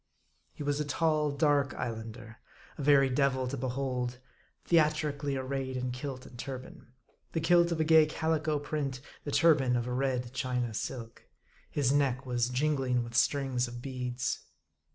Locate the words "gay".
7.83-8.07